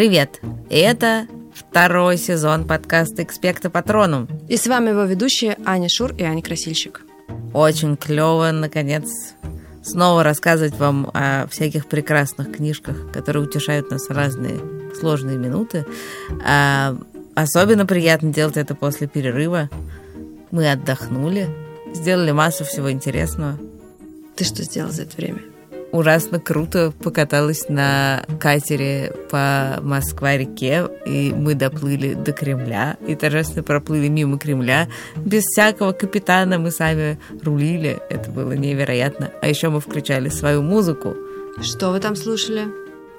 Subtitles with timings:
[0.00, 0.40] Привет!
[0.70, 4.30] Это второй сезон подкаста «Экспекта Патроном».
[4.48, 7.02] И с вами его ведущие Аня Шур и Аня Красильщик.
[7.52, 9.04] Очень клево, наконец,
[9.82, 14.58] снова рассказывать вам о всяких прекрасных книжках, которые утешают нас в разные
[14.98, 15.84] сложные минуты.
[16.46, 16.96] А
[17.34, 19.68] особенно приятно делать это после перерыва.
[20.50, 21.46] Мы отдохнули,
[21.92, 23.58] сделали массу всего интересного.
[24.34, 25.42] Ты что сделал за это время?
[25.92, 34.08] Ужасно круто покаталась на катере по Москва-реке, и мы доплыли до Кремля, и торжественно проплыли
[34.08, 34.88] мимо Кремля.
[35.16, 37.98] Без всякого капитана мы сами рулили.
[38.08, 39.30] Это было невероятно.
[39.42, 41.14] А еще мы включали свою музыку.
[41.62, 42.64] Что вы там слушали?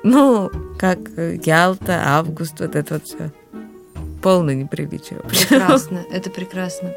[0.03, 0.49] Ну,
[0.79, 3.31] как Ялта, Август, вот это вот все.
[4.21, 5.19] Полное неприличие.
[5.19, 6.93] Прекрасно, это прекрасно.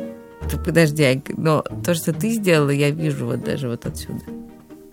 [0.64, 4.20] Подожди, но то, что ты сделала, я вижу вот даже вот отсюда.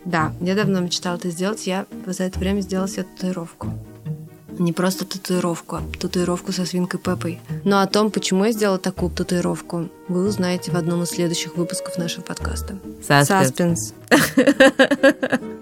[0.05, 1.67] Да, я давно мечтала это сделать.
[1.67, 3.67] Я за это время сделала себе татуировку.
[4.59, 7.39] Не просто татуировку, а татуировку со свинкой Пеппой.
[7.63, 11.97] Но о том, почему я сделала такую татуировку, вы узнаете в одном из следующих выпусков
[11.97, 12.77] нашего подкаста.
[13.01, 13.93] Саспенс.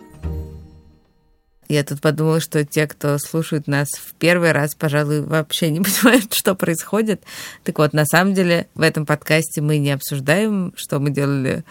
[1.70, 6.34] Я тут подумала, что те, кто слушает нас в первый раз, пожалуй, вообще не понимают,
[6.34, 7.22] что происходит.
[7.64, 11.64] Так вот, на самом деле, в этом подкасте мы не обсуждаем, что мы делали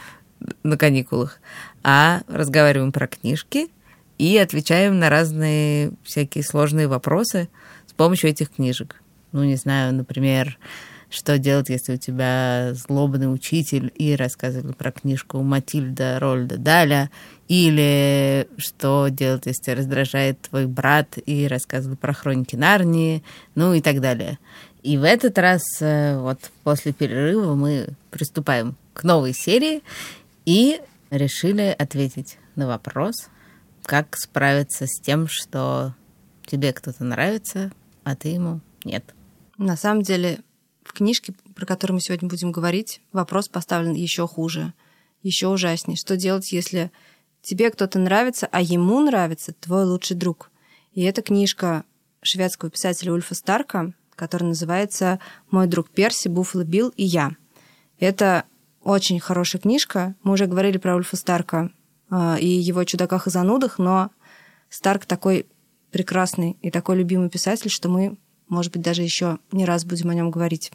[0.63, 1.41] на каникулах,
[1.83, 3.69] а разговариваем про книжки
[4.19, 7.49] и отвечаем на разные всякие сложные вопросы
[7.87, 9.01] с помощью этих книжек.
[9.33, 10.59] Ну, не знаю, например,
[11.11, 17.11] что делать, если у тебя злобный учитель, и рассказывали про книжку Матильда Рольда Даля,
[17.49, 23.23] или что делать, если тебя раздражает твой брат, и рассказывали про хроники Нарнии,
[23.55, 24.39] ну и так далее.
[24.83, 29.83] И в этот раз, э, вот после перерыва, мы приступаем к новой серии,
[30.45, 30.81] и
[31.11, 33.29] решили ответить на вопрос,
[33.85, 35.95] как справиться с тем, что
[36.47, 37.73] тебе кто-то нравится,
[38.05, 39.15] а ты ему нет.
[39.57, 40.41] На самом деле,
[40.83, 44.73] в книжке, про которую мы сегодня будем говорить, вопрос поставлен еще хуже,
[45.23, 45.97] еще ужаснее.
[45.97, 46.91] Что делать, если
[47.43, 50.51] тебе кто-то нравится, а ему нравится твой лучший друг?
[50.93, 51.85] И эта книжка
[52.23, 55.21] шведского писателя Ульфа Старка, которая называется
[55.51, 57.33] «Мой друг Перси, Буффало Билл и я».
[58.01, 58.45] Это
[58.89, 60.15] очень хорошая книжка.
[60.23, 61.71] Мы уже говорили про Ульфа Старка
[62.11, 64.11] э, и его «Чудаках и занудах», но
[64.71, 65.47] Старк такой
[65.91, 68.17] прекрасный и такой любимый писатель, что мы,
[68.49, 70.73] может быть, даже еще не раз будем о нем говорить.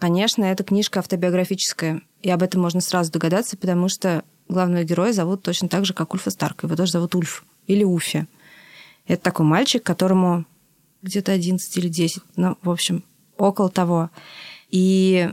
[0.00, 5.42] Конечно, эта книжка автобиографическая, и об этом можно сразу догадаться, потому что главного героя зовут
[5.42, 6.66] точно так же, как Ульфа Старка.
[6.66, 8.26] Его тоже зовут Ульф или Уфи.
[9.06, 10.46] Это такой мальчик, которому
[11.02, 13.04] где-то 11 или 10, ну, в общем,
[13.36, 14.10] около того.
[14.70, 15.30] И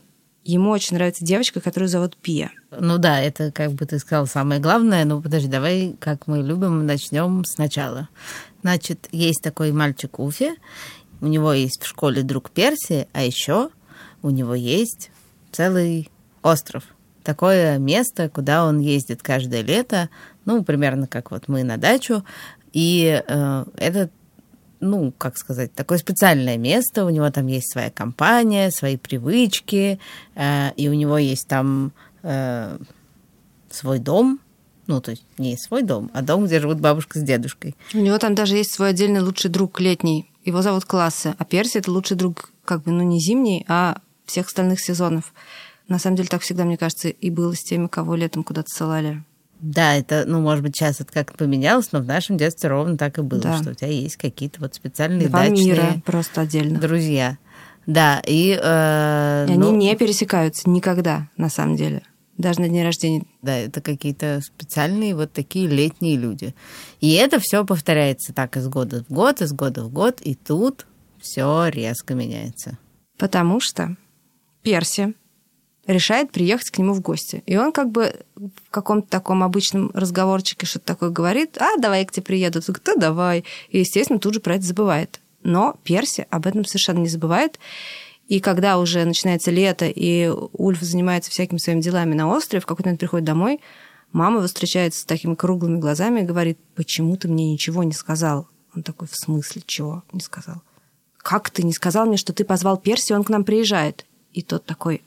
[0.47, 2.52] ему очень нравится девочка, которую зовут Пия.
[2.72, 5.06] Ну да, это, как бы ты сказал, самое главное.
[5.06, 8.09] Ну подожди, давай, как мы любим, начнем сначала.
[8.62, 10.53] Значит, есть такой мальчик Уфи,
[11.22, 13.69] у него есть в школе друг Перси, а еще
[14.22, 15.12] у него есть
[15.52, 16.09] целый
[16.41, 16.84] остров.
[17.24, 20.09] Такое место, куда он ездит каждое лето,
[20.46, 22.24] ну, примерно как вот мы на дачу.
[22.72, 24.12] И э, этот
[24.79, 27.05] ну, как сказать, такое специальное место.
[27.05, 29.99] У него там есть своя компания, свои привычки,
[30.35, 31.91] э, и у него есть там
[32.23, 32.77] э,
[33.69, 34.39] свой дом.
[34.88, 37.75] Ну, то есть не свой дом, а дом, где живут бабушка с дедушкой.
[37.93, 40.31] У него там даже есть свой отдельный лучший друг летний.
[40.45, 41.35] Его зовут Класса.
[41.38, 45.33] А Перси это лучший друг, как бы, ну, не зимний, а всех остальных сезонов.
[45.89, 49.23] На самом деле так всегда, мне кажется, и было с теми, кого летом куда-то ссылали.
[49.59, 53.18] Да, это, ну, может быть, сейчас это как-то поменялось, но в нашем детстве ровно так
[53.18, 53.57] и было, да.
[53.57, 56.79] что у тебя есть какие-то вот специальные Два дачные мира просто отдельно.
[56.79, 57.38] друзья.
[57.88, 58.59] Да, и...
[58.62, 62.03] Э, и ну, они не пересекаются никогда, на самом деле.
[62.38, 63.23] Даже на дне рождения.
[63.41, 66.53] Да, это какие-то специальные вот такие летние люди.
[67.01, 70.86] И это все повторяется так из года в год, из года в год, и тут
[71.19, 72.77] все резко меняется.
[73.18, 73.95] Потому что
[74.62, 75.15] Перси
[75.88, 77.42] решает приехать к нему в гости.
[77.45, 82.06] И он как бы в каком-то таком обычном разговорчике что-то такое говорит, а, давай я
[82.06, 82.62] к тебе приеду.
[82.62, 83.45] Ты говорит, давай.
[83.69, 85.22] И, естественно, тут же про это забывает.
[85.44, 87.57] Но Перси об этом совершенно не забывает.
[88.28, 92.90] И когда уже начинается лето, и Ульф занимается всякими своими делами на острове, в какой-то
[92.90, 93.62] момент приходит домой,
[94.12, 98.48] мама его встречается с такими круглыми глазами и говорит, почему ты мне ничего не сказал?
[98.75, 100.62] Он такой, в смысле, чего не сказал?
[101.18, 104.06] Как ты не сказал мне, что ты позвал Перси, он к нам приезжает?
[104.33, 105.01] И тот такой,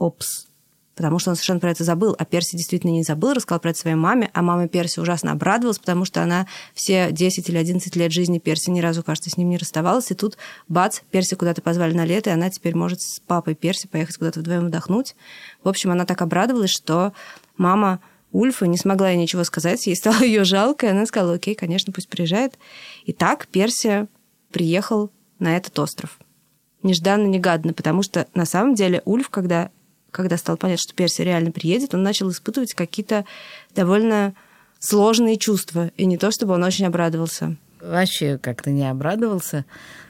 [0.00, 0.48] опс,
[0.96, 3.78] потому что он совершенно про это забыл, а Перси действительно не забыл, рассказал про это
[3.78, 8.12] своей маме, а мама Перси ужасно обрадовалась, потому что она все 10 или 11 лет
[8.12, 10.36] жизни Перси ни разу, кажется, с ним не расставалась, и тут,
[10.68, 14.40] бац, Перси куда-то позвали на лето, и она теперь может с папой Перси поехать куда-то
[14.40, 15.14] вдвоем отдохнуть.
[15.62, 17.12] В общем, она так обрадовалась, что
[17.56, 18.00] мама
[18.32, 21.92] Ульфа не смогла ей ничего сказать, ей стало ее жалко, и она сказала, окей, конечно,
[21.92, 22.58] пусть приезжает.
[23.04, 24.06] И так Перси
[24.50, 26.18] приехал на этот остров.
[26.82, 29.70] Нежданно-негаданно, потому что на самом деле Ульф, когда,
[30.10, 33.24] когда стал понять, что Перси реально приедет, он начал испытывать какие-то
[33.74, 34.34] довольно
[34.78, 35.90] сложные чувства.
[35.96, 39.64] И не то, чтобы он очень обрадовался вообще как-то не обрадовался.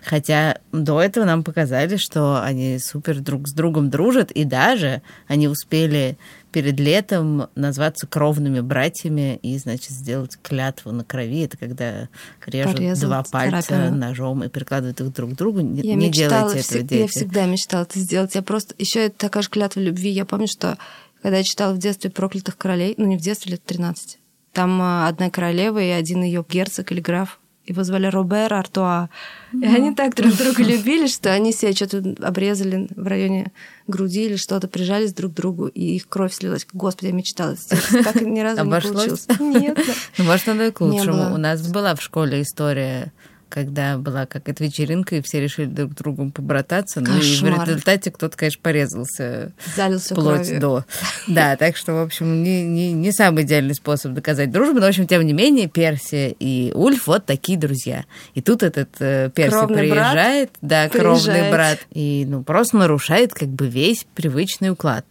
[0.05, 5.49] Хотя до этого нам показали, что они супер друг с другом дружат, и даже они
[5.49, 6.19] успели
[6.53, 11.45] перед летом назваться кровными братьями и, значит, сделать клятву на крови.
[11.45, 12.09] Это когда
[12.47, 13.97] режут Порезал два пальца царапину.
[13.97, 15.61] ножом и прикладывают их друг к другу.
[15.61, 17.01] Не, я не мечтала, делайте этого, дети.
[17.01, 18.35] Я всегда мечтала это сделать.
[18.35, 18.75] Я просто...
[18.79, 20.11] Еще это такая же клятва любви.
[20.11, 20.79] Я помню, что
[21.23, 24.19] когда я читала в детстве «Проклятых королей», ну, не в детстве, лет 13,
[24.53, 29.09] там а, одна королева и один ее герцог или граф его звали Робер Артуа.
[29.53, 33.53] И они так друг друга любили, что они себе что-то обрезали в районе
[33.87, 36.67] груди или что-то, прижались друг к другу, и их кровь слилась.
[36.73, 37.57] Господи, я мечтала.
[38.05, 39.27] Так ни разу не получилось.
[39.39, 39.79] Нет.
[40.19, 41.35] Ну, может, оно и к лучшему.
[41.35, 43.13] У нас была в школе история
[43.51, 47.01] когда была какая-то вечеринка, и все решили друг другу побрататься.
[47.01, 50.61] Ну и в результате кто-то, конечно, порезался Залился вплоть кровью.
[50.61, 50.85] до.
[51.27, 54.89] Да, так что, в общем, не, не, не самый идеальный способ доказать дружбу, но, в
[54.89, 58.05] общем, тем не менее, Перси и Ульф вот такие друзья.
[58.35, 60.93] И тут этот э, Перси кровный приезжает, брат да, приезжает.
[60.93, 65.05] кровный брат, и ну просто нарушает как бы весь привычный уклад.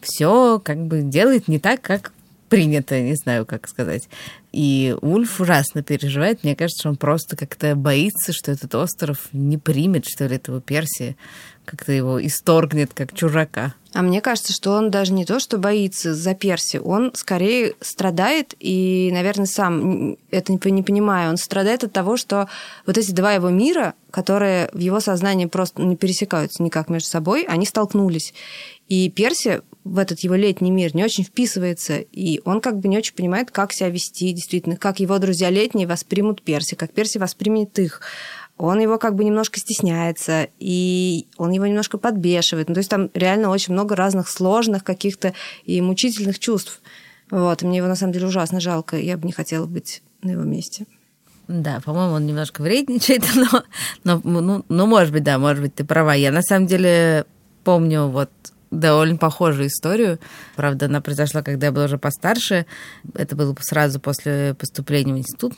[0.00, 2.12] Все как бы делает не так, как
[2.48, 4.08] принято, не знаю, как сказать.
[4.56, 6.42] И Ульф ужасно переживает.
[6.42, 11.14] Мне кажется, он просто как-то боится, что этот остров не примет, что ли, этого Персия,
[11.66, 13.74] как-то его исторгнет, как чужака.
[13.92, 18.54] А мне кажется, что он даже не то, что боится за Перси, он скорее страдает,
[18.58, 22.48] и, наверное, сам это не понимаю, он страдает от того, что
[22.86, 27.42] вот эти два его мира, которые в его сознании просто не пересекаются никак между собой,
[27.42, 28.32] они столкнулись.
[28.88, 32.98] И Перси в этот его летний мир не очень вписывается, и он как бы не
[32.98, 37.78] очень понимает, как себя вести, действительно, как его друзья летние воспримут Перси, как Перси воспримет
[37.78, 38.00] их.
[38.58, 42.68] Он его как бы немножко стесняется, и он его немножко подбешивает.
[42.68, 45.34] Ну, то есть там реально очень много разных сложных каких-то
[45.64, 46.80] и мучительных чувств.
[47.30, 50.42] Вот, мне его на самом деле ужасно жалко, я бы не хотела быть на его
[50.42, 50.86] месте.
[51.48, 53.62] Да, по-моему, он немножко вредничает, но,
[54.02, 56.14] но ну, ну, может быть, да, может быть, ты права.
[56.14, 57.24] Я на самом деле
[57.62, 58.30] помню вот
[58.70, 60.18] довольно похожую историю.
[60.56, 62.66] Правда, она произошла, когда я была уже постарше.
[63.14, 65.54] Это было сразу после поступления в институт.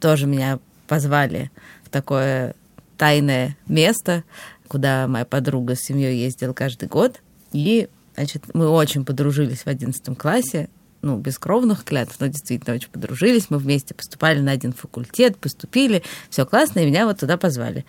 [0.00, 1.50] Тоже меня позвали
[1.84, 2.54] в такое
[2.96, 4.24] тайное место,
[4.66, 7.20] куда моя подруга с семьей ездила каждый год.
[7.52, 10.68] И, значит, мы очень подружились в одиннадцатом классе.
[11.00, 13.50] Ну, без кровных клятв, но действительно очень подружились.
[13.50, 17.86] Мы вместе поступали на один факультет, поступили, все классно, и меня вот туда позвали.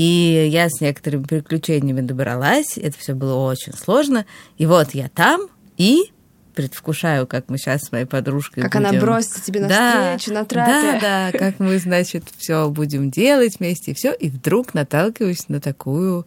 [0.00, 2.78] И я с некоторыми приключениями добралась.
[2.78, 4.24] Это все было очень сложно.
[4.56, 6.10] И вот я там и
[6.54, 8.86] предвкушаю, как мы сейчас с моей подружкой как будем...
[8.86, 10.72] она бросится тебе навстречу да, на трапе.
[10.72, 14.14] Да, да, как мы, значит, все будем делать вместе, и все.
[14.14, 16.26] И вдруг наталкиваюсь на такую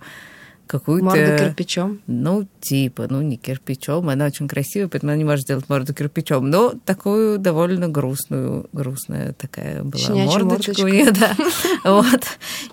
[0.68, 1.06] какую-то...
[1.06, 2.02] Морду кирпичом?
[2.08, 4.10] Ну, типа, ну, не кирпичом.
[4.10, 6.50] Она очень красивая, поэтому она не может сделать морду кирпичом.
[6.50, 11.36] Но такую довольно грустную, грустная такая была Щенячья мордочка, мордочка у нее, да.
[11.84, 12.24] Вот.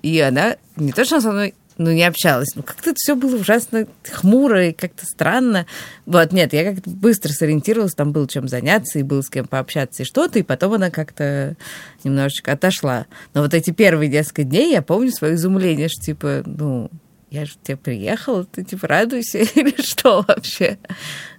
[0.02, 2.54] И она не то, что со мной ну, не общалась.
[2.54, 5.64] Ну, как-то это все было ужасно хмуро и как-то странно.
[6.04, 10.02] Вот, нет, я как-то быстро сориентировалась, там было чем заняться, и было с кем пообщаться,
[10.02, 11.56] и что-то, и потом она как-то
[12.04, 13.06] немножечко отошла.
[13.32, 16.90] Но вот эти первые несколько дней я помню свое изумление, что, типа, ну,
[17.30, 20.78] я же тебе приехала, ты типа радуйся или что вообще?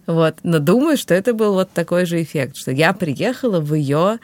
[0.07, 0.38] Вот.
[0.43, 4.19] Но думаю, что это был вот такой же эффект, что я приехала в ее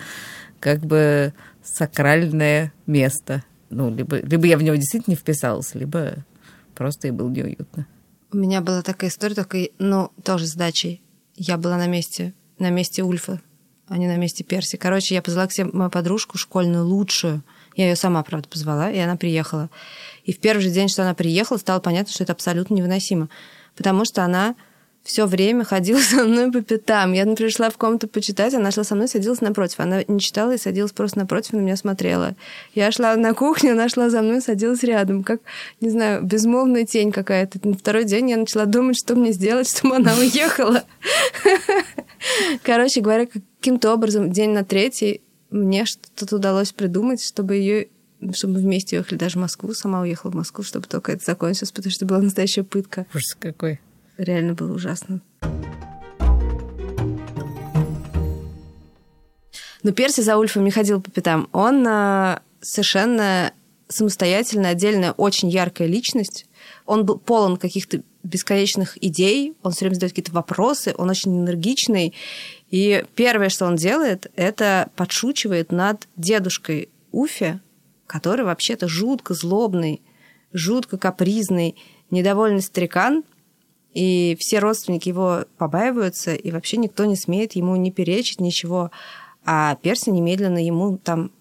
[0.60, 1.34] как бы
[1.64, 3.44] сакральное место.
[3.70, 6.26] Ну, либо, либо я в него действительно не вписалась, либо
[6.74, 7.86] просто и было неуютно.
[8.32, 11.02] У меня была такая история, только, ну, тоже с дачей.
[11.36, 13.42] Я была на месте, на месте Ульфа,
[13.88, 14.78] а не на месте Перси.
[14.78, 17.44] Короче, я позвала к себе мою подружку школьную, лучшую.
[17.78, 19.70] Я ее сама, правда, позвала, и она приехала.
[20.26, 23.30] И в первый же день, что она приехала, стало понятно, что это абсолютно невыносимо.
[23.76, 24.56] Потому что она
[25.04, 27.14] все время ходила со мной по пятам.
[27.14, 29.80] Я, например, шла в комнату почитать, она шла со мной, садилась напротив.
[29.80, 32.36] Она не читала и садилась просто напротив, на меня смотрела.
[32.74, 35.42] Я шла на кухню, она шла за мной, садилась рядом, как,
[35.80, 37.60] не знаю, безмолвная тень какая-то.
[37.64, 40.84] На второй день я начала думать, что мне сделать, чтобы она уехала.
[42.64, 47.88] Короче говоря, каким-то образом день на третий мне что-то удалось придумать, чтобы ее
[48.34, 51.72] чтобы мы вместе уехали даже в Москву, сама уехала в Москву, чтобы только это закончилось,
[51.72, 53.06] потому что это была настоящая пытка.
[53.14, 53.80] Ужас какой.
[54.18, 55.22] Реально было ужасно.
[59.84, 61.48] Но Перси за Ульфом не ходил по пятам.
[61.52, 63.54] Он а, совершенно
[63.88, 66.46] самостоятельная, отдельная, очень яркая личность.
[66.86, 72.14] Он был полон каких-то бесконечных идей, он все время задает какие-то вопросы, он очень энергичный.
[72.70, 77.62] И первое, что он делает, это подшучивает над дедушкой Уфе,
[78.06, 80.02] который вообще-то жутко злобный,
[80.52, 81.76] жутко капризный,
[82.12, 83.24] недовольный старикан,
[83.94, 88.92] и все родственники его побаиваются, и вообще никто не смеет ему не перечить ничего.
[89.46, 91.32] А Перси немедленно ему там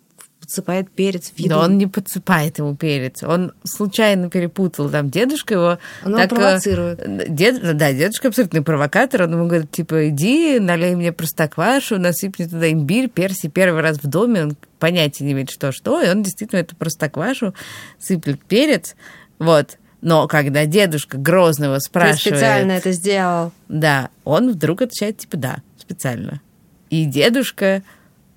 [0.46, 1.48] подсыпает перец в еду.
[1.48, 3.22] Да он не подсыпает ему перец.
[3.24, 4.88] Он случайно перепутал.
[4.88, 5.78] Там дедушка его...
[6.04, 7.34] Он так, э, провоцирует.
[7.34, 9.22] Дед, да, дедушка абсолютный провокатор.
[9.22, 13.98] Он ему говорит, типа, иди, налей мне простоквашу, насыпь мне туда имбирь, перси первый раз
[13.98, 14.44] в доме.
[14.44, 16.00] Он понятия не имеет, что что.
[16.00, 17.52] И он действительно эту простоквашу
[17.98, 18.94] сыплет перец.
[19.40, 19.78] Вот.
[20.00, 22.22] Но когда дедушка Грозного спрашивает...
[22.22, 23.52] Ты специально это сделал.
[23.68, 26.40] Да, он вдруг отвечает, типа, да, специально.
[26.88, 27.82] И дедушка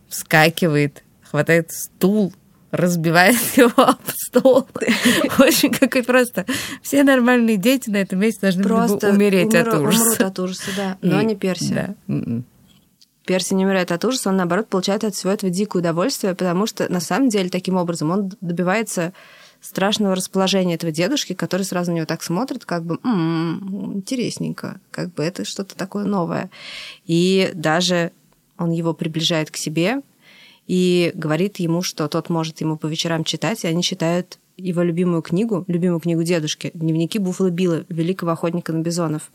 [0.07, 2.33] вскакивает, хватает стул,
[2.71, 4.67] разбивает его об стол.
[5.39, 6.45] Очень какой просто...
[6.81, 10.03] Все нормальные дети на этом месте должны Просто были бы умереть умру- от ужаса.
[10.03, 10.97] Умрут от ужаса, да.
[11.01, 11.73] Но И- не Перси.
[11.73, 11.95] Да.
[12.07, 12.45] М-м.
[13.25, 16.91] Перси не умирает от ужаса, он, наоборот, получает от всего этого дикое удовольствие, потому что,
[16.91, 19.13] на самом деле, таким образом он добивается
[19.61, 25.13] страшного расположения этого дедушки, который сразу на него так смотрит, как бы «М, интересненько, как
[25.13, 26.49] бы это что-то такое новое.
[27.05, 28.11] И даже
[28.57, 30.01] он его приближает к себе
[30.69, 35.23] и говорит ему, что тот может ему по вечерам читать, и они читают его любимую
[35.23, 39.31] книгу, любимую книгу дедушки, дневники Буффало Билла, великого охотника на бизонов.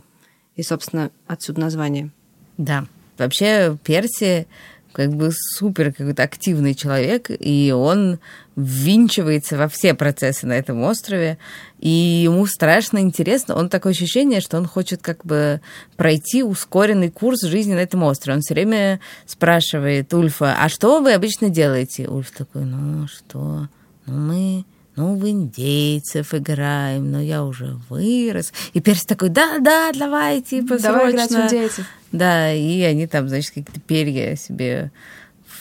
[0.54, 2.10] И, собственно, отсюда название.
[2.56, 2.86] Да.
[3.18, 4.46] Вообще Перси
[4.94, 8.20] как бы супер какой-то активный человек, и он
[8.54, 11.38] ввинчивается во все процессы на этом острове,
[11.80, 13.56] и ему страшно интересно.
[13.56, 15.60] Он такое ощущение, что он хочет как бы
[15.96, 18.36] пройти ускоренный курс жизни на этом острове.
[18.36, 22.08] Он все время спрашивает Ульфа, а что вы обычно делаете?
[22.08, 23.68] Ульф такой, ну что,
[24.06, 24.64] ну мы
[24.96, 28.52] ну, в индейцев играем, но я уже вырос.
[28.74, 31.16] И Перси такой, да-да, давай, типа, Давай срочно.
[31.16, 31.86] играть в индейцев.
[32.12, 34.92] Да, и они там, значит, какие-то перья себе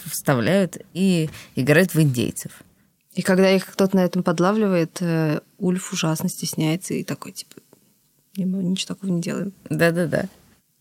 [0.06, 2.62] вставляют и играют в индейцев.
[3.16, 7.56] И когда их кто-то на этом подлавливает, э, Ульф ужасно стесняется и такой, типа,
[8.38, 9.54] «Не, мы ничего такого не делаем.
[9.70, 10.26] Да-да-да.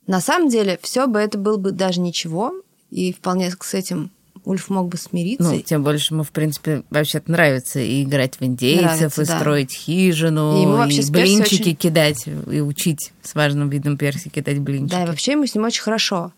[0.06, 2.52] На самом деле, все бы это было бы даже ничего,
[2.90, 4.10] и вполне с этим
[4.44, 5.44] Ульф мог бы смириться.
[5.52, 9.38] Ну, тем больше ему, в принципе, вообще-то нравится и играть в индейцев, Нравится, и да.
[9.38, 14.28] строить хижину, И ему вообще и блинчики очень- кидать, и учить с важным видом перси
[14.30, 14.90] кидать блинчики.
[14.96, 16.32] Да, и вообще ему с ним очень хорошо.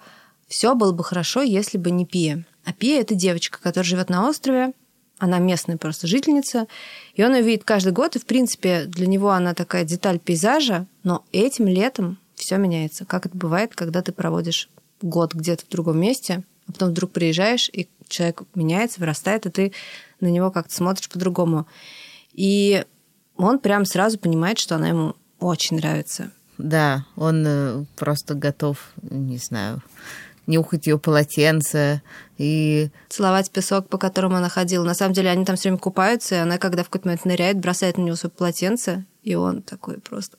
[0.49, 2.45] Все было бы хорошо, если бы не Пия.
[2.65, 4.73] А Пия это девочка, которая живет на острове.
[5.19, 6.67] Она местная просто жительница.
[7.15, 8.17] И он ее видит каждый год.
[8.17, 10.87] И, в принципе, для него она такая деталь пейзажа.
[11.05, 13.05] Но этим летом все меняется.
[13.07, 14.69] Как это бывает, когда ты проводишь
[15.01, 19.73] год где-то в другом месте, а потом вдруг приезжаешь, и человек меняется, вырастает, и ты
[20.21, 21.67] на него как-то смотришь по-другому.
[22.33, 22.85] И
[23.37, 26.31] он прям сразу понимает, что она ему очень нравится.
[26.59, 29.83] Да, он э, просто готов, не знаю,
[30.47, 32.03] нюхать ее полотенце
[32.39, 34.85] и целовать песок, по которому она ходила.
[34.85, 37.59] На самом деле они там все время купаются, и она, когда в какой-то момент ныряет,
[37.59, 40.37] бросает на него свое полотенце, и он такой просто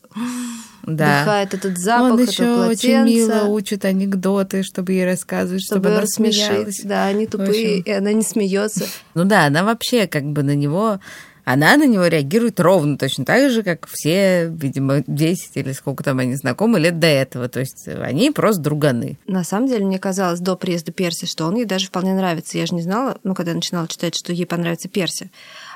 [0.85, 1.21] да.
[1.21, 5.79] вдыхает этот запах, Он это еще полотенце, очень мило учит анекдоты, чтобы ей рассказывать, чтобы,
[5.79, 6.45] чтобы она рассмешить.
[6.45, 6.81] смеялась.
[6.83, 8.85] Да, они тупые, и она не смеется.
[9.13, 10.99] Ну да, она вообще как бы на него,
[11.45, 16.19] она на него реагирует ровно точно так же, как все, видимо, 10 или сколько там
[16.19, 17.47] они знакомы лет до этого.
[17.47, 19.19] То есть они просто друганы.
[19.27, 22.57] На самом деле, мне казалось до приезда Перси, что он ей даже вполне нравится.
[22.57, 25.29] Я же не знала, ну, когда я начинала читать, что ей понравится Перси,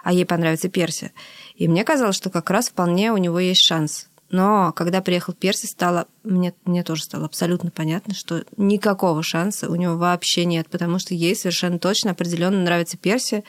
[0.04, 1.12] а ей понравится Перси.
[1.56, 4.08] И мне казалось, что как раз вполне у него есть шанс.
[4.32, 9.76] Но когда приехал Перси, стало, мне, мне тоже стало абсолютно понятно, что никакого шанса у
[9.76, 13.44] него вообще нет, потому что ей совершенно точно, определенно нравится Перси,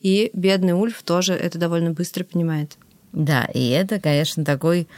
[0.00, 2.76] и бедный Ульф тоже это довольно быстро понимает.
[3.12, 4.88] Да, и это, конечно, такой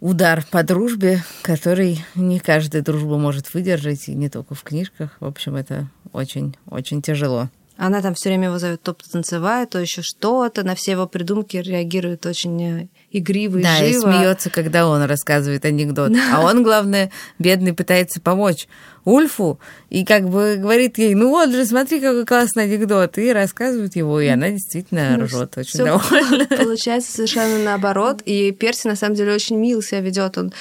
[0.00, 5.16] удар по дружбе, который не каждая дружба может выдержать, и не только в книжках.
[5.20, 7.50] В общем, это очень-очень тяжело.
[7.82, 11.56] Она там все время его зовет то танцевать, то еще что-то, на все его придумки
[11.56, 14.02] реагирует очень э, игриво и да, и живо.
[14.02, 16.12] смеется, когда он рассказывает анекдот.
[16.30, 18.68] А он, главное, бедный, пытается помочь
[19.06, 19.58] Ульфу
[19.88, 24.20] и как бы говорит ей, ну вот же, смотри, какой классный анекдот, и рассказывает его,
[24.20, 26.46] и она действительно Ну, ржет очень всё довольна.
[26.58, 28.20] Получается совершенно наоборот.
[28.26, 30.36] И Перси на самом деле очень мило себя ведет.
[30.36, 30.52] Он,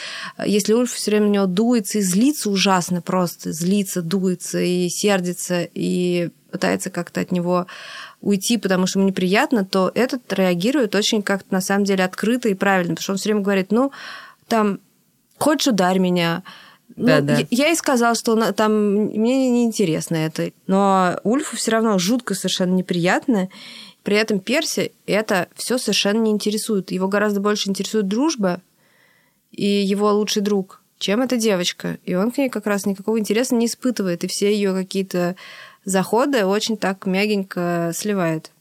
[0.46, 5.68] если Ульф все время на него дуется и злится ужасно просто, злится, дуется и сердится,
[5.74, 7.68] и пытается как-то от него
[8.22, 12.54] уйти, потому что ему неприятно, то этот реагирует очень как-то на самом деле открыто и
[12.54, 13.92] правильно, потому что он все время говорит, ну,
[14.48, 14.80] там,
[15.38, 16.44] хочешь ударь меня,
[16.96, 17.38] ну, Да-да.
[17.38, 20.52] я, я и сказал, что там мне неинтересно это.
[20.68, 23.50] Но Ульфу все равно жутко совершенно неприятно.
[24.04, 26.92] При этом Перси это все совершенно не интересует.
[26.92, 28.62] Его гораздо больше интересует дружба
[29.52, 32.00] и его лучший друг, чем эта девочка.
[32.06, 34.24] И он к ней как раз никакого интереса не испытывает.
[34.24, 35.36] И все ее какие-то
[35.86, 38.52] заходы очень так мягенько сливает.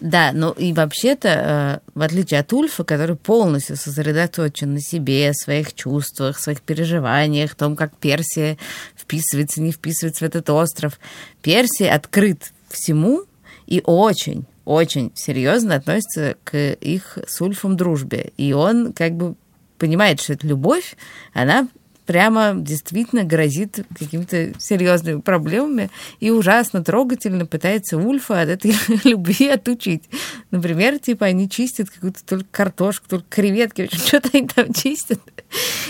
[0.00, 5.74] Да, ну и вообще-то, э, в отличие от Ульфа, который полностью сосредоточен на себе, своих
[5.74, 8.56] чувствах, своих переживаниях, том, как Персия
[8.96, 10.98] вписывается, не вписывается в этот остров,
[11.42, 13.24] Персия открыт всему
[13.66, 18.32] и очень, очень серьезно относится к их с Ульфом дружбе.
[18.38, 19.34] И он как бы
[19.76, 20.96] понимает, что эта любовь,
[21.34, 21.68] она
[22.06, 30.04] прямо действительно грозит какими-то серьезными проблемами и ужасно трогательно пытается Ульфа от этой любви отучить.
[30.50, 35.20] Например, типа они чистят какую-то только картошку, только креветки, что-то они там чистят.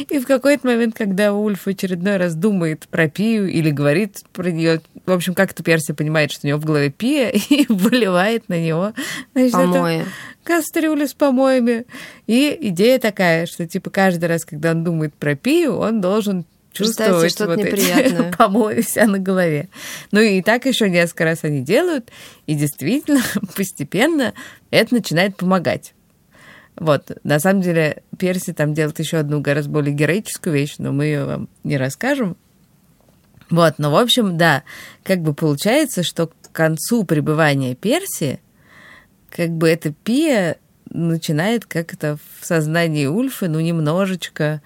[0.09, 4.81] И в какой-то момент, когда Ульф очередной раз думает про Пию или говорит про нее,
[5.07, 8.93] в общем, как-то Перси понимает, что у него в голове Пия, и выливает на него
[9.35, 10.05] значит, Помои.
[10.45, 11.87] Кастрюлю с помоями.
[12.27, 17.33] И идея такая, что типа каждый раз, когда он думает про Пию, он должен чувствовать
[17.33, 18.33] что-то вот неприятное.
[18.39, 19.69] помои вся на голове.
[20.13, 22.11] Ну и так еще несколько раз они делают,
[22.47, 23.23] и действительно
[23.57, 24.35] постепенно
[24.71, 25.95] это начинает помогать.
[26.77, 31.05] Вот, на самом деле, Перси там делает еще одну гораздо более героическую вещь, но мы
[31.07, 32.37] ее вам не расскажем.
[33.51, 34.63] Вот, но, в общем, да,
[35.03, 38.41] как бы получается, что к концу пребывания Перси,
[39.31, 40.59] как бы эта Пия
[40.91, 44.61] начинает как-то в сознании Ульфа, ну, немножечко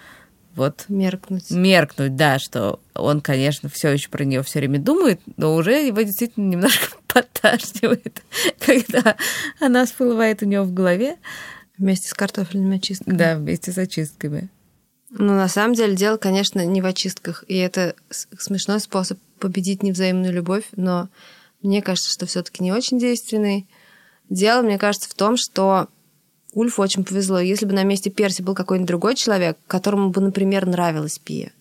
[0.56, 1.50] вот меркнуть.
[1.50, 6.00] Меркнуть, да, что он, конечно, все еще про нее все время думает, но уже его
[6.02, 8.22] действительно немножко подташнивает,
[8.64, 9.16] когда
[9.60, 11.16] она всплывает у него в голове.
[11.76, 13.16] Вместе с картофельными очистками.
[13.16, 14.48] Да, вместе с очистками.
[15.10, 17.44] Ну, на самом деле, дело, конечно, не в очистках.
[17.48, 21.08] И это смешной способ победить невзаимную любовь, но
[21.62, 23.66] мне кажется, что все таки не очень действенный.
[24.30, 25.88] Дело, мне кажется, в том, что
[26.52, 27.40] Ульфу очень повезло.
[27.40, 31.52] Если бы на месте Перси был какой-нибудь другой человек, которому бы, например, нравилась Пия,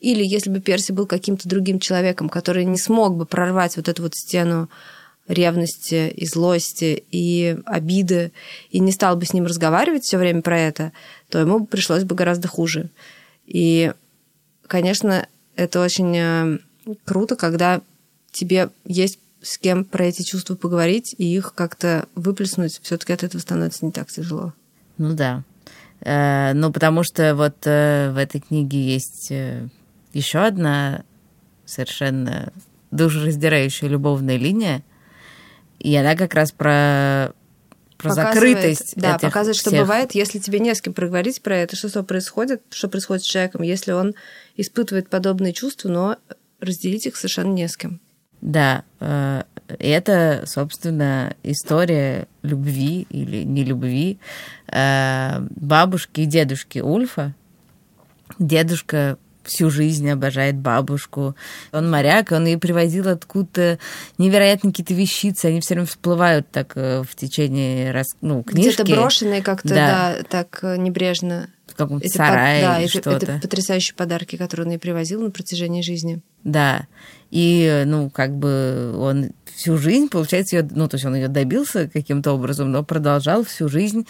[0.00, 4.02] или если бы Перси был каким-то другим человеком, который не смог бы прорвать вот эту
[4.02, 4.68] вот стену
[5.28, 8.32] ревности и злости и обиды,
[8.70, 10.92] и не стал бы с ним разговаривать все время про это,
[11.28, 12.90] то ему пришлось бы гораздо хуже.
[13.44, 13.92] И,
[14.66, 15.26] конечно,
[15.56, 16.58] это очень э,
[17.04, 17.80] круто, когда
[18.30, 22.80] тебе есть с кем про эти чувства поговорить и их как-то выплеснуть.
[22.82, 24.52] Все-таки от этого становится не так тяжело.
[24.98, 25.44] Ну да.
[26.00, 29.32] Э, ну, потому что вот э, в этой книге есть
[30.12, 31.04] еще одна
[31.64, 32.52] совершенно
[32.90, 34.82] душераздирающая любовная линия,
[35.78, 37.32] и она как раз про
[37.98, 38.94] про закрытость.
[38.96, 39.80] Да, этих показывает, что всех...
[39.80, 43.26] бывает, если тебе не с кем проговорить про это, что, что происходит, что происходит с
[43.26, 44.14] человеком, если он
[44.56, 46.16] испытывает подобные чувства, но
[46.60, 48.00] разделить их совершенно не с кем.
[48.46, 49.42] Да, э,
[49.80, 54.20] это, собственно, история любви или нелюбви
[54.68, 57.34] э, бабушки и дедушки Ульфа.
[58.38, 61.34] Дедушка всю жизнь обожает бабушку.
[61.72, 63.80] Он моряк, он ей привозил откуда-то
[64.16, 68.82] невероятно какие-то вещицы, они все время всплывают так э, в течение раз, ну, книжки.
[68.82, 69.74] Где-то брошенные как-то, да.
[69.74, 71.48] да, так небрежно.
[71.66, 73.10] В каком-то это сарае да, или что-то.
[73.10, 76.20] Это потрясающие подарки, которые он ей привозил на протяжении жизни.
[76.44, 76.86] Да.
[77.30, 81.88] И, ну, как бы он всю жизнь, получается, ее, ну, то есть он ее добился
[81.88, 84.06] каким-то образом, но продолжал всю жизнь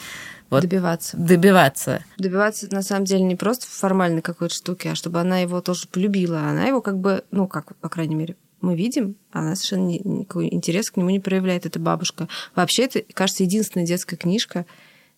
[0.50, 1.16] вот добиваться.
[1.16, 2.04] Добиваться.
[2.18, 6.40] Добиваться, на самом деле, не просто формальной какой-то штуки, а чтобы она его тоже полюбила.
[6.40, 10.90] Она его как бы, ну, как, по крайней мере, мы видим, она совершенно никакой интерес
[10.90, 12.28] к нему не проявляет, эта бабушка.
[12.54, 14.66] Вообще, это, кажется, единственная детская книжка,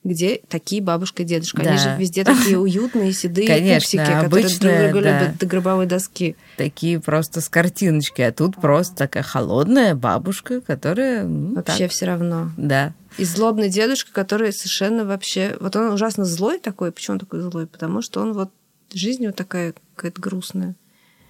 [0.04, 1.62] где такие бабушка и дедушка.
[1.62, 1.70] Да.
[1.70, 5.22] Они же везде такие уютные, седые Конечно, пупсики, которые друг друга да.
[5.22, 6.36] любят до гробовой доски.
[6.56, 11.24] Такие просто с картиночки, а тут просто такая холодная бабушка, которая...
[11.24, 11.90] Ну, Вообще так.
[11.92, 12.52] все равно.
[12.56, 12.94] Да.
[13.18, 15.56] И злобный дедушка, который совершенно вообще...
[15.60, 16.92] Вот он ужасно злой такой.
[16.92, 17.66] Почему он такой злой?
[17.66, 18.50] Потому что он вот...
[18.94, 20.74] Жизнь вот такая какая-то грустная.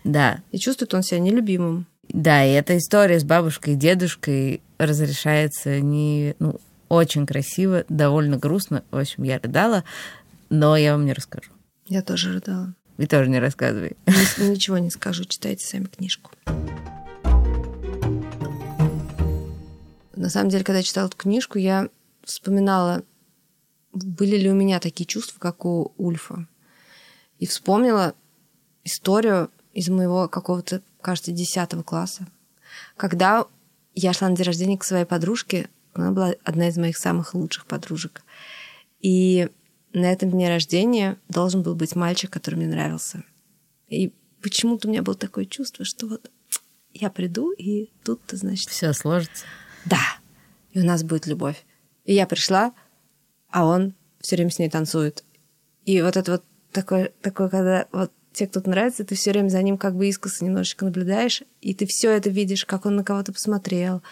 [0.04, 0.42] Да.
[0.52, 1.86] И чувствует он себя нелюбимым.
[2.08, 6.34] Да, и эта история с бабушкой и дедушкой разрешается не...
[6.38, 8.84] Ну, очень красиво, довольно грустно.
[8.90, 9.84] В общем, я рыдала,
[10.50, 11.50] но я вам не расскажу.
[11.86, 12.74] Я тоже рыдала.
[12.96, 13.96] Вы тоже не рассказывай.
[14.38, 16.32] Ничего не скажу, читайте сами книжку.
[20.16, 21.88] На самом деле, когда я читала эту книжку, я
[22.24, 23.04] вспоминала,
[23.92, 26.48] были ли у меня такие чувства, как у Ульфа.
[27.38, 28.14] И вспомнила
[28.82, 32.26] историю из моего какого-то, кажется, десятого класса,
[32.96, 33.46] когда
[33.94, 35.68] я шла на день рождения к своей подружке,
[36.02, 38.22] она была одна из моих самых лучших подружек.
[39.00, 39.48] И
[39.92, 43.24] на этом дне рождения должен был быть мальчик, который мне нравился.
[43.88, 46.30] И почему-то у меня было такое чувство, что вот
[46.92, 48.68] я приду, и тут, значит...
[48.70, 49.44] Все сложится.
[49.84, 50.00] Да.
[50.72, 51.64] И у нас будет любовь.
[52.04, 52.72] И я пришла,
[53.50, 55.24] а он все время с ней танцует.
[55.84, 59.62] И вот это вот такое, такое когда вот те, кто нравится, ты все время за
[59.62, 63.32] ним как бы искоса немножечко наблюдаешь, и ты все это видишь, как он на кого-то
[63.32, 64.02] посмотрел,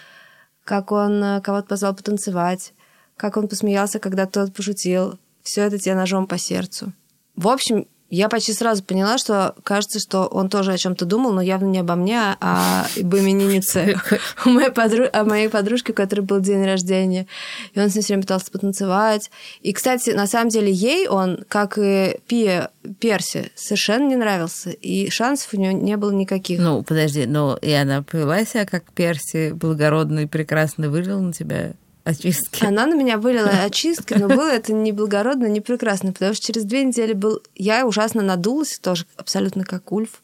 [0.67, 2.75] как он э, кого-то позвал потанцевать,
[3.17, 5.19] как он посмеялся, когда тот пошутил.
[5.43, 6.93] Все это тебе ножом по сердцу.
[7.37, 11.41] В общем, я почти сразу поняла, что кажется, что он тоже о чем-то думал, но
[11.41, 14.01] явно не обо мне, а об имениннице
[14.47, 15.07] у моей, подру...
[15.13, 17.27] о моей подружке, у которой был день рождения.
[17.75, 19.31] И он с ней все время пытался потанцевать.
[19.61, 24.71] И, кстати, на самом деле ей он, как и Пия Перси, совершенно не нравился.
[24.71, 26.61] И шансов у нее не было никаких.
[26.61, 31.73] Ну, подожди, но и она повела себя как Перси, благородно и прекрасно вылил на тебя
[32.07, 32.65] очистки.
[32.65, 36.65] Она на меня вылила очистки, но было это не благородно, не прекрасно, потому что через
[36.65, 37.43] две недели был...
[37.55, 40.23] Я ужасно надулась, тоже абсолютно как Ульф.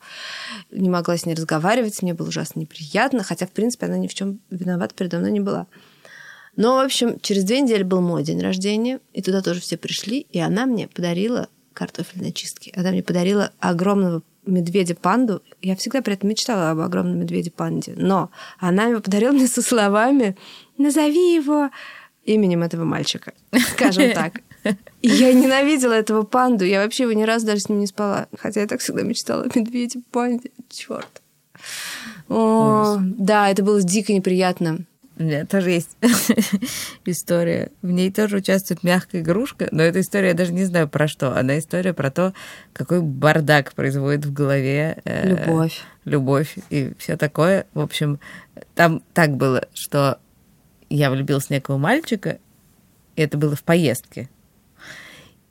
[0.70, 4.14] Не могла с ней разговаривать, мне было ужасно неприятно, хотя, в принципе, она ни в
[4.14, 5.66] чем виновата передо мной не была.
[6.54, 10.20] Но, в общем, через две недели был мой день рождения, и туда тоже все пришли,
[10.30, 12.72] и она мне подарила картофельные чистки.
[12.76, 15.42] Она мне подарила огромного медведя-панду.
[15.60, 17.94] Я всегда при этом мечтала об огромном медведе-панде.
[17.96, 20.36] Но она его подарила мне со словами
[20.78, 21.70] «Назови его
[22.24, 23.32] именем этого мальчика»,
[23.72, 24.40] скажем так.
[25.00, 26.64] И я ненавидела этого панду.
[26.64, 28.28] Я вообще его ни разу даже с ним не спала.
[28.38, 30.50] Хотя я так всегда мечтала о медведе-панде.
[30.68, 31.22] Черт.
[32.28, 34.84] О, да, это было дико неприятно.
[35.18, 35.96] У меня тоже есть
[37.04, 37.70] история.
[37.82, 41.36] В ней тоже участвует мягкая игрушка, но эта история я даже не знаю про что.
[41.36, 42.32] Она история про то,
[42.72, 45.80] какой бардак производит в голове э, любовь.
[46.04, 47.66] Любовь и все такое.
[47.74, 48.20] В общем,
[48.74, 50.18] там так было, что
[50.88, 52.38] я влюбилась в некого мальчика,
[53.16, 54.28] и это было в поездке.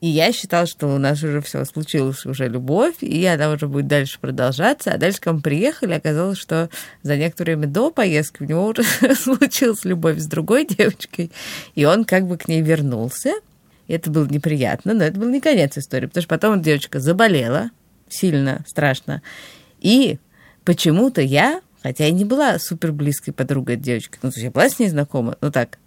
[0.01, 3.85] И я считала, что у нас уже все случилось, уже любовь, и она уже будет
[3.85, 4.91] дальше продолжаться.
[4.91, 6.71] А дальше, когда мы приехали, оказалось, что
[7.03, 8.83] за некоторое время до поездки у него уже
[9.15, 11.31] случилась любовь с другой девочкой,
[11.75, 13.31] и он как бы к ней вернулся.
[13.85, 17.69] И это было неприятно, но это был не конец истории, потому что потом девочка заболела
[18.09, 19.21] сильно, страшно.
[19.81, 20.17] И
[20.65, 24.67] почему-то я, хотя я не была супер близкой подругой девочки, ну, то есть я была
[24.67, 25.77] с ней знакома, ну так,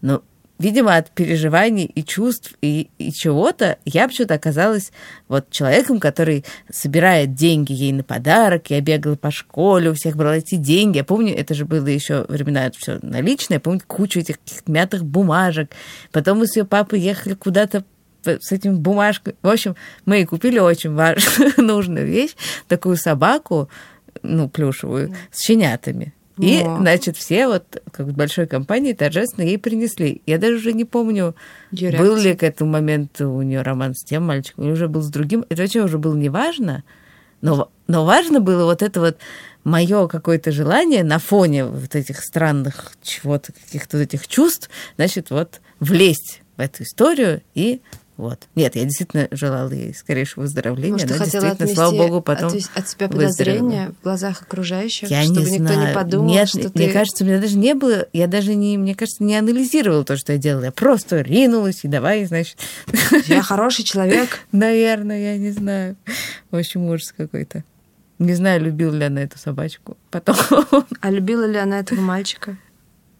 [0.00, 0.24] но
[0.62, 4.92] видимо, от переживаний и чувств и, и чего-то, я почему-то оказалась
[5.28, 8.70] вот человеком, который собирает деньги ей на подарок.
[8.70, 10.98] Я бегала по школе, у всех брала эти деньги.
[10.98, 13.56] Я помню, это же было еще времена, это все наличное.
[13.56, 15.72] Я помню кучу этих мятых бумажек.
[16.12, 17.84] Потом мы с ее папой ехали куда-то
[18.24, 19.34] с этим бумажкой.
[19.42, 19.74] В общем,
[20.06, 22.36] мы и купили очень важную, нужную вещь,
[22.68, 23.68] такую собаку,
[24.22, 26.14] ну, плюшевую, с щенятами.
[26.42, 26.78] И, О.
[26.78, 30.22] значит, все вот как в большой компании торжественно ей принесли.
[30.26, 31.36] Я даже уже не помню,
[31.70, 35.02] Ее был ли к этому моменту у нее роман с тем мальчиком, или уже был
[35.02, 35.44] с другим.
[35.48, 36.82] Это вообще уже было неважно.
[37.42, 39.18] Но, но важно было вот это вот
[39.62, 45.60] мое какое-то желание на фоне вот этих странных чего-то, каких-то вот этих чувств, значит, вот
[45.78, 47.82] влезть в эту историю и
[48.22, 48.46] вот.
[48.54, 50.92] Нет, я действительно желала ей скорейшего выздоровления.
[50.92, 55.40] Может, Она действительно, отвести, слава богу, потом от себя подозрения в глазах окружающих, я чтобы
[55.40, 55.88] не никто знаю.
[55.88, 56.92] не подумал, Нет, что мне ты...
[56.92, 60.34] кажется, у меня даже не было, я даже не, мне кажется, не анализировала то, что
[60.34, 60.66] я делала.
[60.66, 62.56] Я просто ринулась и давай, значит...
[63.26, 64.38] Я хороший человек.
[64.52, 65.96] Наверное, я не знаю.
[66.52, 67.64] В общем, ужас какой-то.
[68.20, 70.36] Не знаю, любила ли она эту собачку потом.
[71.00, 72.56] А любила ли она этого мальчика?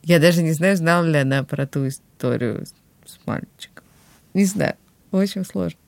[0.05, 2.65] Я даже не знаю, знала ли она про ту историю
[3.05, 3.83] с мальчиком.
[4.33, 4.75] Не знаю.
[5.12, 5.79] Очень сложно.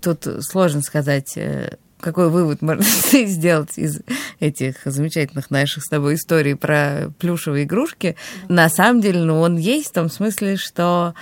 [0.00, 4.00] Тут сложно сказать, э, какой вывод можно сделать из
[4.38, 8.16] этих замечательных наших с тобой историй про плюшевые игрушки.
[8.48, 11.14] На самом деле, ну, он есть в том смысле, что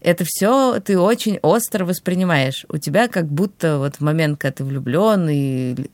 [0.00, 2.66] это все ты очень остро воспринимаешь.
[2.68, 5.88] У тебя как будто вот в момент, когда ты влюблен и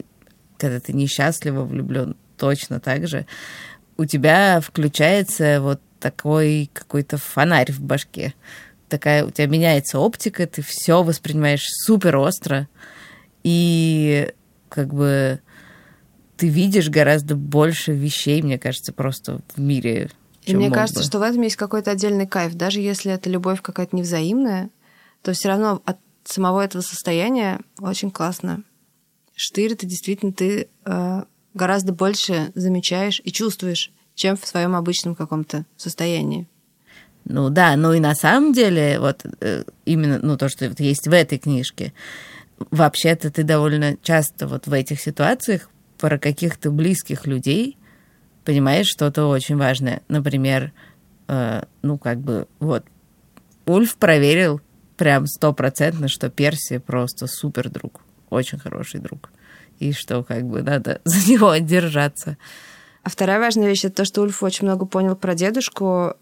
[0.59, 3.27] когда ты несчастливо влюблен, точно так же,
[3.97, 8.35] у тебя включается вот такой какой-то фонарь в башке.
[8.89, 12.69] Такая у тебя меняется оптика, ты все воспринимаешь супер остро,
[13.45, 14.33] и
[14.69, 15.41] как бы
[16.37, 20.11] ты видишь гораздо больше вещей, мне кажется, просто в мире.
[20.45, 21.07] И мне кажется, бы.
[21.07, 22.55] что в этом есть какой-то отдельный кайф.
[22.55, 24.71] Даже если это любовь какая-то невзаимная,
[25.23, 28.65] то все равно от самого этого состояния очень классно.
[29.35, 31.23] Штырь, ты действительно ты э,
[31.55, 36.47] гораздо больше замечаешь и чувствуешь чем в своем обычном каком-то состоянии.
[37.25, 41.13] Ну да, ну и на самом деле, вот э, именно ну, то, что есть в
[41.13, 41.93] этой книжке,
[42.71, 47.79] вообще-то ты довольно часто вот в этих ситуациях про каких-то близких людей
[48.45, 50.03] понимаешь что-то очень важное.
[50.09, 50.73] Например,
[51.29, 52.85] э, ну как бы вот
[53.67, 54.61] Ульф проверил
[54.97, 59.31] прям стопроцентно, что Перси просто супер друг, очень хороший друг,
[59.79, 62.37] и что как бы надо за него держаться.
[63.03, 66.15] А вторая важная вещь это то, что Ульф очень много понял про дедушку,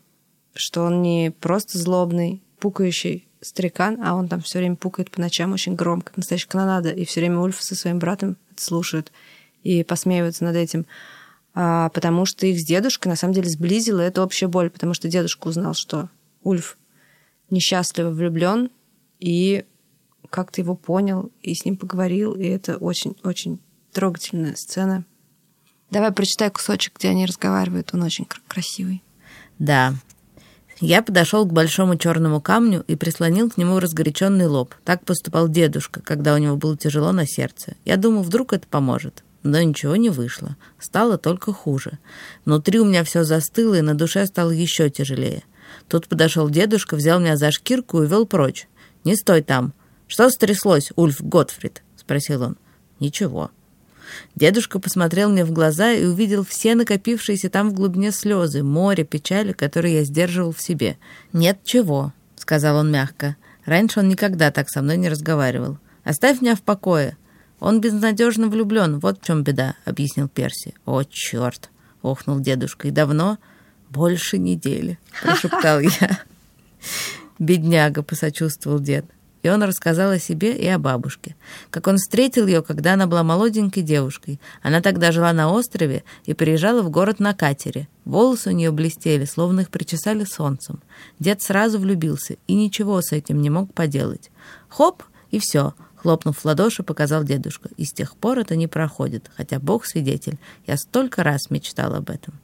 [0.54, 5.52] что он не просто злобный, пукающий старикан, а он там все время пукает по ночам
[5.52, 9.12] очень громко, настоящая канонада, и все время Ульф со своим братом это слушают
[9.62, 10.86] и посмеиваются над этим.
[11.54, 15.08] а, потому что их с дедушкой на самом деле сблизила эта общая боль, потому что
[15.08, 16.08] дедушка узнал, что
[16.44, 16.78] Ульф
[17.50, 18.70] несчастливо влюблен
[19.18, 19.64] и
[20.30, 23.58] как-то его понял и с ним поговорил, и это очень-очень
[23.92, 25.04] трогательная сцена.
[25.90, 29.02] Давай прочитай кусочек, где они разговаривают, он очень красивый.
[29.58, 29.94] Да.
[30.80, 34.74] Я подошел к большому черному камню и прислонил к нему разгоряченный лоб.
[34.84, 37.74] Так поступал дедушка, когда у него было тяжело на сердце.
[37.84, 39.24] Я думал, вдруг это поможет.
[39.42, 40.56] Но ничего не вышло.
[40.78, 41.98] Стало только хуже.
[42.44, 45.42] Внутри у меня все застыло, и на душе стало еще тяжелее.
[45.88, 48.68] Тут подошел дедушка, взял меня за шкирку и вел прочь.
[49.04, 49.74] «Не стой там!»
[50.06, 52.56] «Что стряслось, Ульф Готфрид?»— спросил он.
[52.98, 53.50] «Ничего».
[54.34, 59.52] Дедушка посмотрел мне в глаза и увидел все накопившиеся там в глубине слезы, море печали,
[59.52, 60.96] которые я сдерживал в себе.
[61.32, 63.36] «Нет чего»,— сказал он мягко.
[63.64, 65.78] Раньше он никогда так со мной не разговаривал.
[66.04, 67.16] «Оставь меня в покое.
[67.60, 70.74] Он безнадежно влюблен, вот в чем беда»,— объяснил Перси.
[70.86, 71.70] «О, черт!»—
[72.02, 72.88] охнул дедушка.
[72.88, 73.38] «И давно?»
[73.90, 75.90] «Больше недели»,— прошептал я.
[77.38, 79.06] «Бедняга»,— посочувствовал дед.
[79.48, 81.34] И он рассказал о себе и о бабушке.
[81.70, 84.38] Как он встретил ее, когда она была молоденькой девушкой.
[84.60, 87.88] Она тогда жила на острове и приезжала в город на катере.
[88.04, 90.82] Волосы у нее блестели, словно их причесали солнцем.
[91.18, 94.30] Дед сразу влюбился и ничего с этим не мог поделать.
[94.68, 95.72] Хоп, и все.
[95.96, 97.70] Хлопнув в ладоши, показал дедушка.
[97.78, 100.36] И с тех пор это не проходит, хотя Бог свидетель.
[100.66, 102.38] Я столько раз мечтал об этом.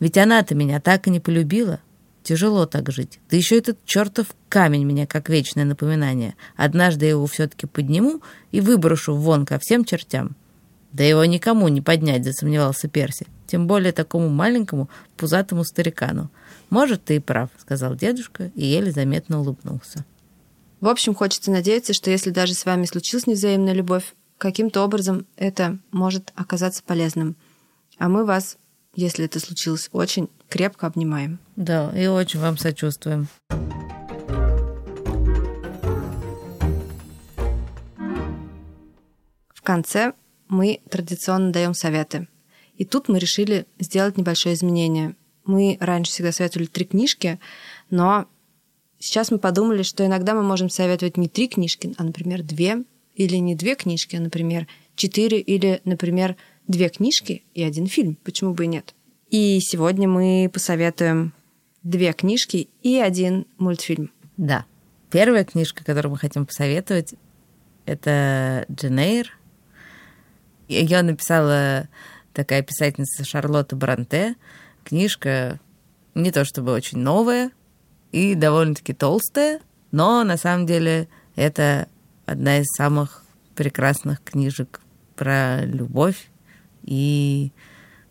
[0.00, 1.78] Ведь она-то меня так и не полюбила.
[2.22, 3.18] Тяжело так жить.
[3.30, 6.34] Да еще этот чертов камень меня как вечное напоминание.
[6.56, 10.36] Однажды я его все-таки подниму и выброшу вон ко всем чертям.
[10.92, 13.26] Да его никому не поднять, засомневался Перси.
[13.46, 16.30] Тем более такому маленькому пузатому старикану.
[16.70, 20.04] Может, ты и прав, сказал дедушка и еле заметно улыбнулся.
[20.80, 25.78] В общем, хочется надеяться, что если даже с вами случилась невзаимная любовь, каким-то образом это
[25.92, 27.36] может оказаться полезным.
[27.98, 28.56] А мы вас
[28.94, 31.38] если это случилось, очень крепко обнимаем.
[31.56, 33.26] Да, и очень вам сочувствуем.
[39.54, 40.12] В конце
[40.48, 42.28] мы традиционно даем советы.
[42.76, 45.14] И тут мы решили сделать небольшое изменение.
[45.46, 47.40] Мы раньше всегда советовали три книжки,
[47.88, 48.26] но
[48.98, 52.84] сейчас мы подумали, что иногда мы можем советовать не три книжки, а, например, две,
[53.14, 56.36] или не две книжки, а, например, четыре, или, например,
[56.68, 58.18] две книжки и один фильм.
[58.22, 58.94] Почему бы и нет?
[59.32, 61.32] И сегодня мы посоветуем
[61.82, 64.12] две книжки и один мультфильм.
[64.36, 64.66] Да.
[65.10, 67.14] Первая книжка, которую мы хотим посоветовать,
[67.86, 69.34] это Дженейр.
[70.68, 71.88] Ее написала
[72.34, 74.36] такая писательница Шарлотта Бранте.
[74.84, 75.58] Книжка
[76.14, 77.52] не то чтобы очень новая
[78.10, 81.88] и довольно-таки толстая, но на самом деле это
[82.26, 84.82] одна из самых прекрасных книжек
[85.16, 86.28] про любовь
[86.82, 87.50] и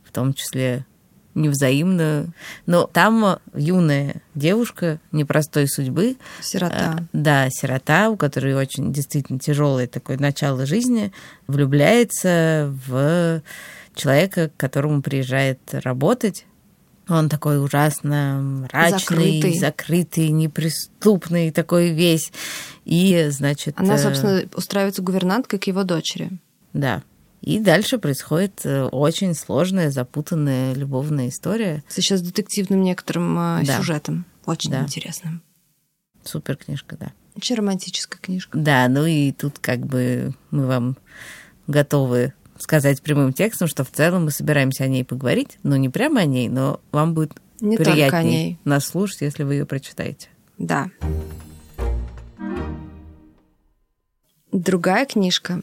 [0.04, 0.88] в том числе
[1.36, 2.28] невзаимно.
[2.66, 6.18] Но там юная девушка непростой судьбы.
[6.42, 6.98] Сирота.
[7.00, 11.12] Э, да, сирота, у которой очень действительно тяжелое такое начало жизни,
[11.48, 13.42] влюбляется в
[13.96, 16.46] человека, к которому приезжает работать.
[17.10, 22.32] Он такой ужасно мрачный, закрытый, закрытый неприступный, такой весь.
[22.86, 23.76] И, значит...
[23.78, 26.32] Она, э, собственно, устраивается гувернанткой к его дочери.
[26.74, 27.04] Да.
[27.42, 31.84] И дальше происходит э, очень сложная, запутанная любовная история.
[31.90, 33.78] Сейчас с детективным некоторым э, да.
[33.78, 34.26] сюжетом.
[34.46, 34.82] Очень да.
[34.82, 35.42] интересным.
[36.24, 37.12] Супер книжка, да.
[37.36, 38.56] Очень романтическая книжка.
[38.58, 40.98] Да, ну и тут как бы мы вам
[41.66, 46.22] готовы сказать прямым текстом, что в целом мы собираемся о ней поговорить, но не прямо
[46.22, 50.30] о ней, но вам будет не приятнее нас слушать, если вы ее прочитаете.
[50.60, 50.92] Да.
[54.52, 55.60] Другая книжка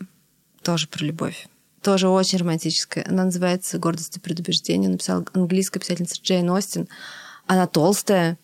[0.62, 1.47] тоже про любовь
[1.83, 3.05] тоже очень романтическая.
[3.09, 4.91] Она называется «Гордость и предубеждение».
[4.91, 6.88] Написала английская писательница Джейн Остин.
[7.47, 8.38] Она толстая,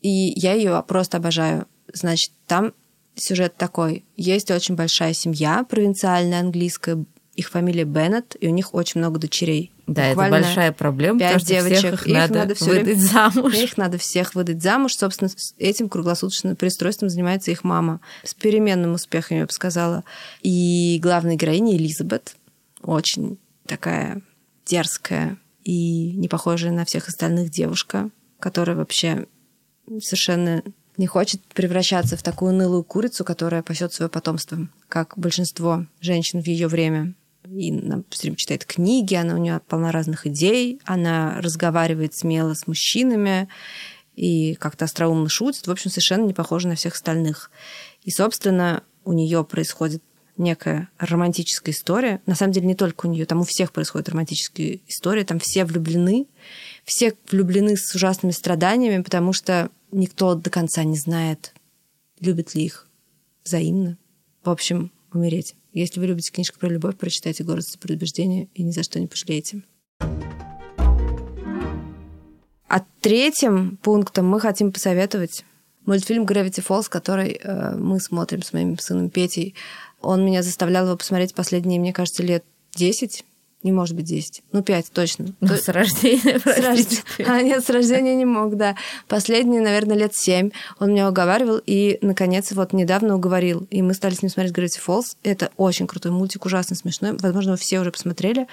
[0.00, 1.66] и я ее просто обожаю.
[1.92, 2.72] Значит, там
[3.14, 4.04] сюжет такой.
[4.16, 7.04] Есть очень большая семья, провинциальная английская,
[7.36, 9.70] их фамилия Беннет, и у них очень много дочерей.
[9.86, 11.78] Да, Буквально это большая проблема, потому девочек.
[11.78, 13.54] Что всех их, надо, надо все выдать время, замуж.
[13.62, 14.96] Их надо всех выдать замуж.
[14.96, 18.00] Собственно, этим круглосуточным пристройством занимается их мама.
[18.24, 20.02] С переменным успехом, я бы сказала.
[20.42, 22.34] И главная героиня Элизабет,
[22.82, 24.22] очень такая
[24.64, 29.26] дерзкая и не похожая на всех остальных девушка, которая вообще
[30.00, 30.64] совершенно
[30.96, 36.46] не хочет превращаться в такую нылую курицу, которая пасет свое потомство, как большинство женщин в
[36.46, 37.14] ее время
[37.50, 42.54] и она все время читает книги, она у нее полна разных идей, она разговаривает смело
[42.54, 43.48] с мужчинами
[44.14, 47.50] и как-то остроумно шутит, в общем, совершенно не похожа на всех остальных.
[48.02, 50.02] И, собственно, у нее происходит
[50.38, 52.20] некая романтическая история.
[52.26, 55.64] На самом деле не только у нее, там у всех происходит романтическая история, там все
[55.64, 56.26] влюблены,
[56.84, 61.54] все влюблены с ужасными страданиями, потому что никто до конца не знает,
[62.20, 62.88] любят ли их
[63.44, 63.96] взаимно.
[64.44, 65.54] В общем, умереть.
[65.72, 69.62] Если вы любите книжку про любовь, прочитайте «Город предубеждения» и ни за что не пожалеете.
[72.68, 75.44] А третьим пунктом мы хотим посоветовать
[75.86, 79.54] мультфильм Gravity Falls, который э, мы смотрим с моим сыном Петей.
[80.00, 83.24] Он меня заставлял его посмотреть последние, мне кажется, лет 10,
[83.62, 85.26] не может быть 10, ну 5 точно.
[85.40, 87.02] Ну, с рождения, с рождения.
[87.26, 88.76] А, нет, с рождения не мог, да.
[89.08, 93.66] Последние, наверное, лет 7 он меня уговаривал, и, наконец, вот недавно уговорил.
[93.70, 95.16] И мы стали с ним смотреть Gravity Falls.
[95.22, 97.16] Это очень крутой мультик, ужасно смешной.
[97.20, 98.46] Возможно, вы все уже посмотрели.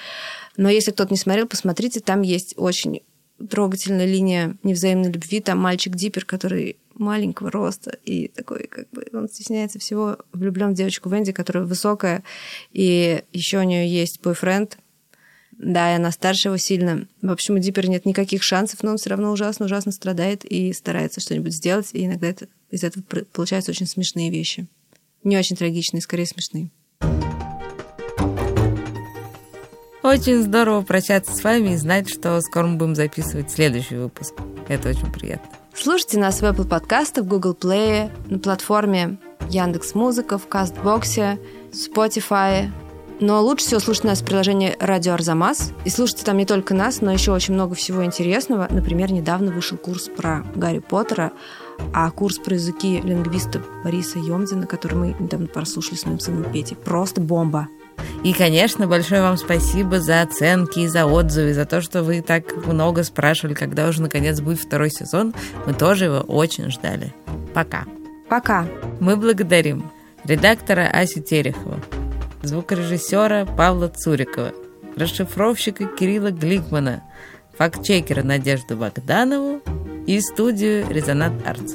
[0.58, 3.02] Но если кто-то не смотрел, посмотрите, там есть очень
[3.50, 5.42] трогательная линия невзаимной любви.
[5.42, 10.76] Там мальчик Диппер, который маленького роста и такой, как бы, он стесняется всего, влюблен в
[10.76, 12.24] девочку Венди, которая высокая,
[12.72, 14.78] и еще у нее есть бойфренд,
[15.58, 17.08] да, и она старше его сильно.
[17.22, 21.22] В общем, у Диппера нет никаких шансов, но он все равно ужасно-ужасно страдает и старается
[21.22, 24.68] что-нибудь сделать, и иногда это, из этого получаются очень смешные вещи.
[25.24, 26.70] Не очень трагичные, скорее смешные.
[30.04, 34.34] Очень здорово прощаться с вами и знать, что скоро мы будем записывать следующий выпуск.
[34.68, 35.50] Это очень приятно.
[35.74, 39.18] Слушайте нас в Apple подкастах, в Google Play, на платформе
[39.50, 41.40] Яндекс Музыка, в Кастбоксе,
[41.72, 42.70] Spotify.
[43.24, 45.72] Но лучше всего слушать нас в приложении «Радио Арзамас».
[45.86, 48.68] И слушайте там не только нас, но еще очень много всего интересного.
[48.70, 51.32] Например, недавно вышел курс про Гарри Поттера,
[51.94, 56.76] а курс про языки лингвиста Бориса Емдина, который мы недавно прослушали с моим сыном Петей.
[56.76, 57.70] Просто бомба!
[58.26, 62.54] И, конечно, большое вам спасибо за оценки и за отзывы, за то, что вы так
[62.68, 65.34] много спрашивали, когда уже наконец будет второй сезон.
[65.66, 67.14] Мы тоже его очень ждали.
[67.54, 67.86] Пока.
[68.28, 68.68] Пока.
[69.00, 69.90] Мы благодарим
[70.26, 71.80] редактора Асю Терехова,
[72.44, 74.52] звукорежиссера Павла Цурикова,
[74.98, 77.02] расшифровщика Кирилла Гликмана,
[77.58, 79.62] фактчекера Надежду Богданову
[80.06, 81.74] и студию «Резонант Артс».